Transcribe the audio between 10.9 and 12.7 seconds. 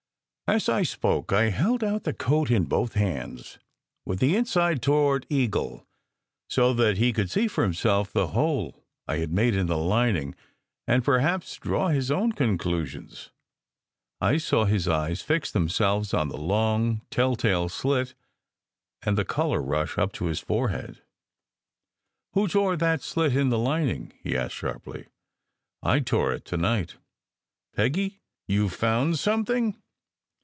perhaps draw his own con